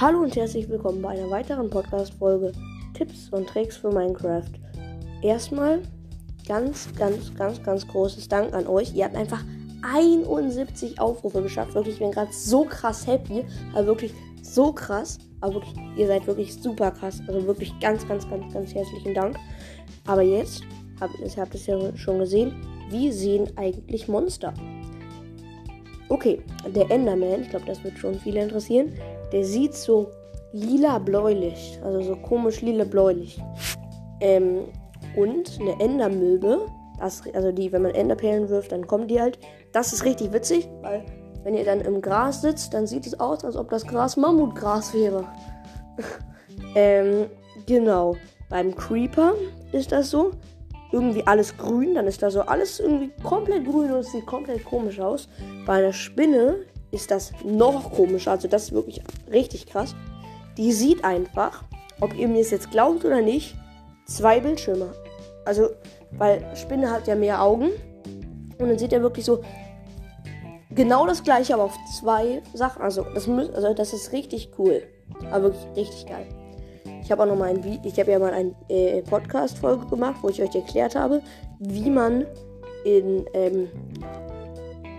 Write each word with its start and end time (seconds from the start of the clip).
Hallo 0.00 0.22
und 0.22 0.34
herzlich 0.34 0.68
willkommen 0.68 1.00
bei 1.00 1.10
einer 1.10 1.30
weiteren 1.30 1.70
Podcast-Folge 1.70 2.50
Tipps 2.94 3.28
und 3.28 3.48
Tricks 3.48 3.76
für 3.76 3.92
Minecraft. 3.92 4.42
Erstmal 5.22 5.82
ganz, 6.48 6.88
ganz, 6.96 7.32
ganz, 7.36 7.62
ganz 7.62 7.86
großes 7.86 8.26
Dank 8.26 8.52
an 8.54 8.66
euch. 8.66 8.92
Ihr 8.92 9.04
habt 9.04 9.14
einfach 9.14 9.44
71 9.82 11.00
Aufrufe 11.00 11.42
geschafft. 11.42 11.76
Wirklich, 11.76 11.94
ich 11.94 12.00
bin 12.00 12.10
gerade 12.10 12.32
so 12.32 12.64
krass 12.64 13.06
happy. 13.06 13.44
Also 13.72 13.86
wirklich 13.86 14.12
so 14.42 14.72
krass. 14.72 15.18
Aber 15.40 15.54
wirklich, 15.54 15.76
ihr 15.96 16.08
seid 16.08 16.26
wirklich 16.26 16.52
super 16.60 16.90
krass. 16.90 17.22
Also 17.28 17.46
wirklich 17.46 17.72
ganz, 17.78 18.06
ganz, 18.08 18.28
ganz, 18.28 18.52
ganz 18.52 18.74
herzlichen 18.74 19.14
Dank. 19.14 19.36
Aber 20.08 20.22
jetzt, 20.22 20.64
habt 21.00 21.14
ihr 21.20 21.40
habt 21.40 21.54
es 21.54 21.66
ja 21.66 21.96
schon 21.96 22.18
gesehen, 22.18 22.66
wie 22.90 23.12
sehen 23.12 23.48
eigentlich 23.54 24.08
Monster? 24.08 24.54
Okay, 26.08 26.42
der 26.74 26.90
Enderman, 26.90 27.42
ich 27.42 27.50
glaube, 27.50 27.66
das 27.66 27.82
wird 27.84 27.96
schon 27.96 28.18
viele 28.18 28.42
interessieren. 28.42 28.92
Der 29.34 29.44
sieht 29.44 29.74
so 29.74 30.12
lila-bläulich, 30.52 31.80
also 31.82 32.00
so 32.02 32.14
komisch 32.14 32.60
lila-bläulich. 32.60 33.42
Ähm, 34.20 34.60
und 35.16 35.58
eine 35.60 35.80
Endermilbe, 35.80 36.66
das, 37.00 37.22
also 37.34 37.50
die, 37.50 37.72
wenn 37.72 37.82
man 37.82 37.90
Enderperlen 37.96 38.48
wirft, 38.48 38.70
dann 38.70 38.86
kommen 38.86 39.08
die 39.08 39.20
halt. 39.20 39.40
Das 39.72 39.92
ist 39.92 40.04
richtig 40.04 40.32
witzig, 40.32 40.68
weil 40.82 41.04
wenn 41.42 41.54
ihr 41.54 41.64
dann 41.64 41.80
im 41.80 42.00
Gras 42.00 42.42
sitzt, 42.42 42.74
dann 42.74 42.86
sieht 42.86 43.08
es 43.08 43.18
aus, 43.18 43.44
als 43.44 43.56
ob 43.56 43.70
das 43.70 43.84
Gras 43.84 44.16
Mammutgras 44.16 44.94
wäre. 44.94 45.26
ähm, 46.76 47.26
genau. 47.66 48.14
Beim 48.48 48.76
Creeper 48.76 49.34
ist 49.72 49.90
das 49.90 50.10
so. 50.10 50.30
Irgendwie 50.92 51.26
alles 51.26 51.56
grün, 51.56 51.96
dann 51.96 52.06
ist 52.06 52.22
da 52.22 52.30
so 52.30 52.42
alles 52.42 52.78
irgendwie 52.78 53.10
komplett 53.24 53.64
grün 53.64 53.90
und 53.90 53.98
es 53.98 54.12
sieht 54.12 54.26
komplett 54.26 54.64
komisch 54.64 55.00
aus. 55.00 55.28
Bei 55.66 55.78
einer 55.78 55.92
Spinne 55.92 56.66
ist 56.94 57.10
das 57.10 57.32
noch 57.44 57.92
komischer. 57.92 58.30
Also 58.30 58.48
das 58.48 58.64
ist 58.64 58.72
wirklich 58.72 59.02
richtig 59.30 59.66
krass. 59.66 59.94
Die 60.56 60.72
sieht 60.72 61.04
einfach, 61.04 61.64
ob 62.00 62.16
ihr 62.16 62.28
mir 62.28 62.40
es 62.40 62.50
jetzt 62.50 62.70
glaubt 62.70 63.04
oder 63.04 63.20
nicht, 63.20 63.56
zwei 64.06 64.40
Bildschirme. 64.40 64.94
Also, 65.44 65.70
weil 66.12 66.44
Spinne 66.56 66.90
hat 66.90 67.06
ja 67.06 67.14
mehr 67.14 67.42
Augen. 67.42 67.70
Und 68.58 68.68
dann 68.68 68.78
sieht 68.78 68.92
er 68.92 69.02
wirklich 69.02 69.24
so 69.24 69.42
genau 70.70 71.06
das 71.06 71.22
gleiche, 71.22 71.54
aber 71.54 71.64
auf 71.64 71.76
zwei 72.00 72.42
Sachen. 72.54 72.82
Also 72.82 73.04
das, 73.14 73.28
also 73.28 73.74
das 73.74 73.92
ist 73.92 74.12
richtig 74.12 74.50
cool. 74.58 74.82
Aber 75.30 75.52
wirklich 75.52 75.88
richtig 75.88 76.06
geil. 76.06 76.26
Ich 77.02 77.10
habe 77.10 77.22
auch 77.22 77.26
noch 77.26 77.36
mal 77.36 77.50
ein 77.50 77.80
ich 77.82 77.98
habe 78.00 78.12
ja 78.12 78.18
mal 78.18 78.32
eine 78.32 78.54
äh, 78.68 79.02
Podcast-Folge 79.02 79.86
gemacht, 79.86 80.16
wo 80.22 80.30
ich 80.30 80.40
euch 80.40 80.54
erklärt 80.54 80.94
habe, 80.94 81.20
wie 81.58 81.90
man 81.90 82.26
in, 82.84 83.26
ähm, 83.34 83.68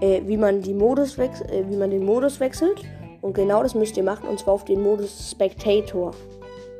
äh, 0.00 0.22
wie 0.26 0.36
man 0.36 0.62
die 0.62 0.74
Modus 0.74 1.18
äh, 1.18 1.30
wie 1.68 1.76
man 1.76 1.90
den 1.90 2.04
Modus 2.04 2.40
wechselt. 2.40 2.82
Und 3.20 3.34
genau 3.34 3.62
das 3.62 3.74
müsst 3.74 3.96
ihr 3.96 4.02
machen, 4.02 4.28
und 4.28 4.38
zwar 4.38 4.54
auf 4.54 4.64
den 4.64 4.82
Modus 4.82 5.30
Spectator. 5.30 6.12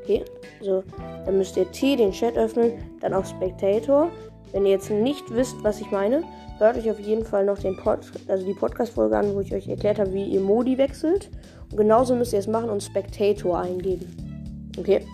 Okay? 0.02 0.24
Also, 0.60 0.82
dann 1.26 1.38
müsst 1.38 1.56
ihr 1.56 1.70
T, 1.70 1.96
den 1.96 2.12
Chat 2.12 2.36
öffnen, 2.36 2.72
dann 3.00 3.12
auf 3.12 3.28
Spectator. 3.28 4.10
Wenn 4.52 4.64
ihr 4.64 4.72
jetzt 4.72 4.90
nicht 4.90 5.32
wisst, 5.34 5.56
was 5.62 5.80
ich 5.80 5.90
meine, 5.90 6.24
hört 6.58 6.76
euch 6.76 6.90
auf 6.90 6.98
jeden 6.98 7.24
Fall 7.24 7.44
noch 7.44 7.58
den 7.58 7.76
Pod, 7.76 8.00
also 8.28 8.44
die 8.44 8.54
Podcast-Folge 8.54 9.16
an, 9.16 9.34
wo 9.34 9.40
ich 9.40 9.54
euch 9.54 9.68
erklärt 9.68 9.98
habe, 9.98 10.12
wie 10.12 10.24
ihr 10.24 10.40
Modi 10.40 10.78
wechselt. 10.78 11.30
Und 11.70 11.76
genauso 11.76 12.14
müsst 12.14 12.32
ihr 12.32 12.38
es 12.38 12.48
machen 12.48 12.70
und 12.70 12.82
Spectator 12.82 13.58
eingeben. 13.58 14.72
Okay? 14.78 15.06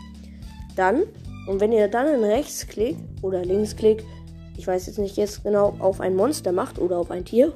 Dann, 0.76 1.02
und 1.48 1.60
wenn 1.60 1.72
ihr 1.72 1.88
dann 1.88 2.06
in 2.06 2.24
Rechtsklick 2.24 2.96
oder 3.22 3.44
Linksklick, 3.44 4.04
ich 4.56 4.66
weiß 4.66 4.86
jetzt 4.86 4.98
nicht 4.98 5.16
jetzt 5.16 5.44
genau, 5.44 5.74
auf 5.80 6.00
ein 6.00 6.16
Monster 6.16 6.52
macht 6.52 6.78
oder 6.78 6.98
auf 6.98 7.10
ein 7.10 7.24
Tier, 7.24 7.52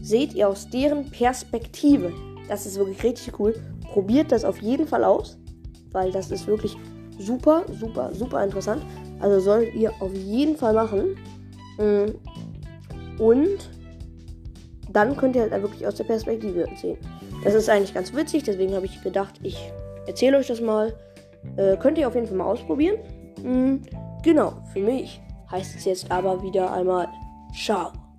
seht 0.00 0.34
ihr 0.34 0.48
aus 0.48 0.68
deren 0.68 1.10
Perspektive. 1.10 2.12
Das 2.48 2.66
ist 2.66 2.78
wirklich 2.78 3.02
richtig 3.02 3.38
cool. 3.38 3.54
Probiert 3.92 4.32
das 4.32 4.44
auf 4.44 4.60
jeden 4.60 4.86
Fall 4.86 5.04
aus, 5.04 5.38
weil 5.92 6.10
das 6.10 6.30
ist 6.30 6.46
wirklich 6.46 6.76
super, 7.18 7.64
super, 7.78 8.10
super 8.14 8.42
interessant. 8.42 8.82
Also 9.20 9.40
solltet 9.40 9.74
ihr 9.74 9.92
auf 10.00 10.14
jeden 10.14 10.56
Fall 10.56 10.74
machen. 10.74 11.16
Mm. 11.78 13.22
Und 13.22 13.70
dann 14.92 15.16
könnt 15.16 15.36
ihr 15.36 15.42
halt 15.42 15.62
wirklich 15.62 15.86
aus 15.86 15.94
der 15.96 16.04
Perspektive 16.04 16.66
sehen. 16.80 16.98
Das 17.44 17.54
ist 17.54 17.68
eigentlich 17.68 17.94
ganz 17.94 18.14
witzig, 18.14 18.42
deswegen 18.44 18.74
habe 18.74 18.86
ich 18.86 19.02
gedacht, 19.02 19.34
ich 19.42 19.72
erzähle 20.06 20.38
euch 20.38 20.48
das 20.48 20.60
mal. 20.60 20.94
Äh, 21.56 21.76
könnt 21.76 21.98
ihr 21.98 22.08
auf 22.08 22.14
jeden 22.14 22.26
Fall 22.26 22.36
mal 22.36 22.44
ausprobieren. 22.44 22.96
Mhm. 23.42 23.82
Genau, 24.22 24.62
für 24.72 24.80
mich 24.80 25.20
heißt 25.50 25.76
es 25.76 25.84
jetzt 25.84 26.10
aber 26.10 26.42
wieder 26.42 26.72
einmal 26.72 27.08
Ciao. 27.52 28.09